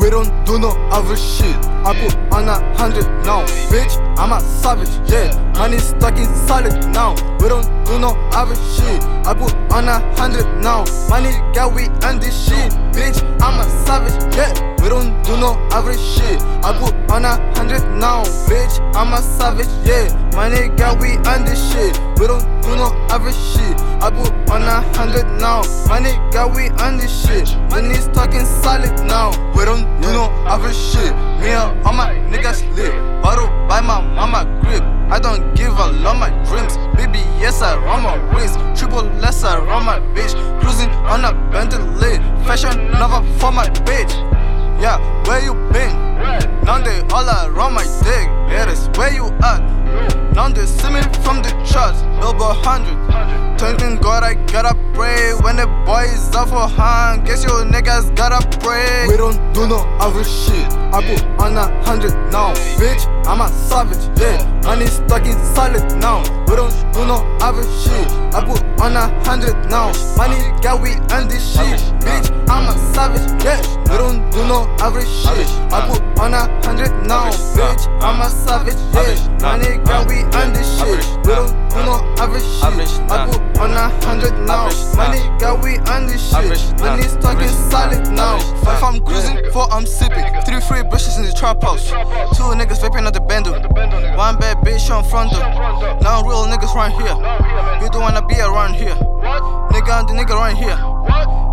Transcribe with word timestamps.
We 0.00 0.08
don't 0.08 0.32
do 0.46 0.58
no 0.58 0.70
other 0.90 1.14
shit. 1.14 1.54
I 1.84 1.92
put 1.92 2.16
on 2.32 2.48
a 2.48 2.56
hundred 2.76 3.04
now, 3.26 3.44
bitch. 3.68 3.98
I'm 4.16 4.32
a 4.32 4.40
savage, 4.40 4.88
yeah. 5.10 5.28
Money 5.58 5.78
stuck 5.78 6.16
in 6.16 6.24
solid 6.46 6.72
now. 6.88 7.12
We 7.38 7.48
don't 7.48 7.68
do 7.84 7.98
no 7.98 8.16
other 8.32 8.56
shit. 8.56 9.02
I 9.28 9.34
put 9.34 9.54
on 9.70 9.88
a 9.88 10.00
hundred 10.16 10.46
now. 10.62 10.84
Money 11.10 11.32
got 11.52 11.74
we 11.74 11.88
on 12.08 12.18
this 12.18 12.48
shit, 12.48 12.72
bitch. 12.96 13.20
I'm 13.42 13.60
a 13.60 13.68
savage, 13.84 14.34
yeah. 14.34 14.52
We 14.82 14.88
don't 14.88 15.22
do 15.22 15.36
no 15.36 15.52
other 15.70 15.92
shit. 15.92 16.40
I 16.64 16.72
put 16.80 16.94
on 17.12 17.26
a 17.26 17.36
hundred 17.54 17.84
now, 18.00 18.24
bitch. 18.48 18.80
I'm 18.96 19.12
a 19.12 19.20
savage, 19.20 19.68
yeah. 19.84 20.08
Money 20.34 20.68
got 20.76 20.98
we 20.98 21.16
on 21.28 21.44
this 21.44 21.60
shit. 21.72 21.89
We 22.20 22.26
don't 22.26 22.44
do 22.60 22.76
no 22.76 22.92
other 23.08 23.32
shit. 23.32 23.80
I 24.04 24.10
put 24.10 24.28
on 24.52 24.60
a 24.60 24.84
hundred 24.94 25.24
now. 25.40 25.62
Money 25.88 26.12
got 26.30 26.54
we 26.54 26.68
on 26.84 26.98
this 26.98 27.24
shit. 27.24 27.48
Money's 27.70 28.08
talking 28.08 28.44
solid 28.44 28.92
now. 29.08 29.30
We 29.56 29.64
don't 29.64 29.88
do 30.02 30.12
no 30.12 30.24
other 30.44 30.70
shit. 30.70 31.16
Me 31.40 31.48
and 31.48 31.80
all 31.82 31.94
my 31.94 32.12
niggas 32.28 32.60
lit. 32.76 32.92
Bottle 33.22 33.48
by 33.66 33.80
my 33.80 34.02
mama 34.02 34.44
grip. 34.60 34.82
I 35.10 35.18
don't 35.18 35.54
give 35.54 35.72
a 35.72 35.86
lot 36.04 36.18
my 36.18 36.28
dreams. 36.44 36.76
Baby, 36.94 37.20
yes, 37.40 37.62
I 37.62 37.74
run 37.78 38.02
my 38.02 38.16
wrist. 38.36 38.58
Triple 38.78 39.04
less, 39.18 39.42
I 39.42 39.58
run 39.58 39.86
my 39.86 39.98
bitch. 40.12 40.19
Gotta 54.52 54.74
pray. 54.94 55.32
When 55.42 55.56
the 55.56 55.66
boy 55.86 56.04
is 56.06 56.30
up 56.36 56.48
for 56.50 56.68
hand, 56.68 57.26
guess 57.26 57.42
you 57.42 57.50
niggas 57.50 58.14
gotta 58.14 58.46
pray. 58.58 59.06
We 59.08 59.16
don't 59.16 59.38
do 59.52 59.66
no 59.66 59.78
other 59.98 60.22
shit. 60.22 60.70
I 60.94 61.02
put 61.02 61.24
on 61.42 61.56
a 61.56 61.66
hundred 61.84 62.14
now. 62.30 62.54
Bitch, 62.78 63.06
I'm 63.26 63.40
a 63.40 63.48
savage, 63.48 64.06
yeah. 64.20 64.38
Money 64.62 64.86
stuck 64.86 65.24
in 65.26 65.38
solid 65.54 65.82
now. 65.98 66.22
We 66.46 66.54
don't 66.54 66.74
do 66.92 67.06
no 67.06 67.26
other 67.40 67.62
shit. 67.82 68.06
I 68.34 68.44
put 68.44 68.62
on 68.80 68.96
a 68.96 69.06
hundred 69.24 69.54
now. 69.68 69.92
Money 70.16 70.38
got 70.62 70.80
we 70.80 70.94
on 71.14 71.26
this 71.28 71.42
shit. 71.54 71.80
Bitch, 72.02 72.30
I'm 72.48 72.68
a 72.68 72.78
savage, 72.94 73.26
yeah. 73.44 73.60
We 73.90 73.98
don't 73.98 74.30
do 74.30 74.46
no 74.46 74.66
other 74.80 75.02
shit. 75.02 75.46
I 75.72 75.86
put 75.90 76.02
on 76.20 76.34
a 76.34 76.46
hundred 76.66 76.92
now. 77.06 77.30
Bitch, 77.54 77.86
I'm 78.02 78.20
a 78.20 78.28
savage, 78.30 78.78
yeah. 78.94 79.38
Money 79.42 79.78
got 79.84 80.06
we 80.06 80.22
on 80.38 80.52
this 80.52 80.78
shit. 80.78 81.04
We 81.26 81.34
don't 81.34 81.59
do 81.70 81.80
no 81.86 82.02
other 82.18 82.40
shit. 82.40 83.10
I 83.10 83.26
put 83.26 83.40
on 83.58 83.72
a 83.72 83.88
hundred 84.04 84.34
now. 84.46 84.68
Money 84.96 85.22
got 85.38 85.62
we 85.62 85.78
on 85.90 86.06
this 86.06 86.30
shit. 86.30 86.80
Money's 86.80 87.16
talking 87.16 87.48
solid 87.70 88.10
now. 88.12 88.36
If 88.62 88.82
I'm 88.82 89.00
cruising, 89.00 89.50
four 89.52 89.70
I'm 89.72 89.86
sipping. 89.86 90.26
Three 90.46 90.60
free 90.60 90.82
brushes 90.82 91.16
in 91.18 91.24
the 91.24 91.32
trap 91.32 91.62
house. 91.62 91.88
Two 92.36 92.50
niggas 92.58 92.80
vaping 92.80 93.06
at 93.06 93.14
the 93.14 93.20
bando. 93.20 93.52
One 94.16 94.36
bad 94.38 94.58
bitch 94.58 94.90
on 94.90 95.04
front 95.04 95.32
door. 95.32 95.40
Now 96.02 96.22
real 96.22 96.44
niggas 96.46 96.74
right 96.74 96.92
here. 96.92 97.16
You 97.82 97.88
don't 97.90 98.02
wanna 98.02 98.26
be 98.26 98.38
around 98.40 98.74
here. 98.74 98.96
Nigga, 99.70 100.00
and 100.00 100.08
the 100.08 100.14
nigga 100.14 100.34
right 100.34 100.56
here. 100.56 100.76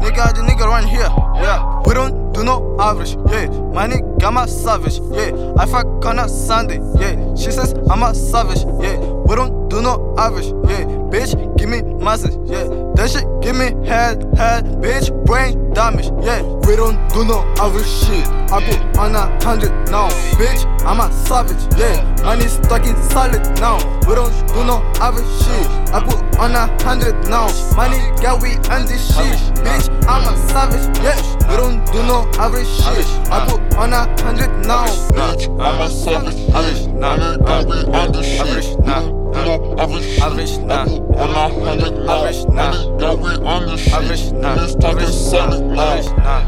Nigga, 0.02 0.34
the 0.34 0.42
nigga 0.42 0.66
right 0.66 0.86
here. 0.86 1.10
Yeah, 1.42 1.82
we 1.86 1.94
don't 1.94 2.34
do 2.34 2.44
no 2.44 2.76
average. 2.80 3.16
Yeah, 3.30 3.48
my 3.74 3.88
nigga, 3.88 4.24
I'm 4.24 4.38
a 4.38 4.48
savage. 4.48 5.00
Yeah, 5.12 5.54
I 5.58 5.66
fuck 5.66 6.06
on 6.06 6.20
a 6.20 6.28
Sunday. 6.28 6.80
Yeah, 7.00 7.36
she 7.36 7.52
says 7.52 7.74
I'm 7.90 8.04
a 8.04 8.14
savage. 8.14 8.64
Yeah, 8.82 8.98
we 9.28 9.36
don't 9.36 9.68
do 9.70 9.82
no 9.82 10.16
average. 10.18 10.48
Yeah, 10.70 10.86
bitch, 11.12 11.36
give 11.58 11.70
me 11.70 11.82
message. 11.82 12.36
Yeah, 12.46 12.64
that 12.96 13.10
shit 13.12 13.26
give 13.42 13.56
me 13.56 13.76
head, 13.86 14.24
head, 14.36 14.66
bitch, 14.80 15.12
brain 15.26 15.74
damage. 15.74 16.10
Yeah, 16.24 16.42
we 16.66 16.76
don't 16.76 16.98
do 17.14 17.26
no 17.26 17.44
average 17.60 17.88
shit. 17.88 18.26
I 18.50 18.64
put 18.64 18.98
on 18.98 19.16
a 19.16 19.28
hundred 19.44 19.72
now, 19.92 20.08
bitch. 20.40 20.64
I'm 20.86 21.02
a 21.02 21.12
savage. 21.12 21.60
Yeah, 21.78 22.00
money 22.24 22.48
stuck 22.48 22.86
in 22.86 22.96
solid 23.12 23.44
now. 23.60 23.78
We 24.08 24.16
don't 24.16 24.32
do 24.48 24.64
no 24.64 24.80
average 25.04 25.28
shit. 25.44 25.68
I 25.92 26.00
put 26.00 26.40
on 26.40 26.56
a 26.56 26.66
hundred 26.84 27.28
now. 27.28 27.48
Money 27.76 28.00
got 28.22 28.42
we 28.42 28.56
on 28.72 28.86
this 28.88 29.14
shit, 29.14 29.36
bitch. 29.60 29.92
I'm 30.08 30.24
a 30.24 30.38
savage. 30.48 30.88
Yeah, 31.04 31.20
we 31.50 31.58
don't 31.58 31.86
do 31.92 32.02
no 32.04 32.24
average 32.40 32.68
shit. 32.68 33.06
I 33.30 33.46
put 33.46 33.60
on 33.76 33.92
a 33.92 34.08
hundred 34.24 34.52
now. 34.66 34.88
Bitch, 35.12 35.48
I'm 35.60 35.82
a 35.82 35.90
savage, 35.90 36.36
yeah. 36.48 37.47
Me 37.66 37.84
on 37.94 38.12
the 38.12 38.24
shit. 38.24 38.80
nah. 38.80 39.02
You 39.02 39.44
know, 39.46 39.76
average 39.78 40.58
nah. 40.60 40.84
On 40.84 41.30
a 41.30 41.50
hundred 41.66 42.06
now. 42.06 42.26
Average, 42.26 42.46
nah. 42.48 42.98
Got 42.98 43.20
me 43.20 43.46
on 43.46 43.66
the 43.66 43.78
shit. 43.78 43.94
Average, 43.94 44.32
nah. 44.34 44.56
Money's 44.56 44.76
talking 44.76 45.00
Average, 45.00 45.16
solid 45.16 45.62
nah. 45.62 45.74
now. 45.74 45.82
Average, 45.82 46.18
nah. 46.18 46.40
Yeah. 46.40 46.47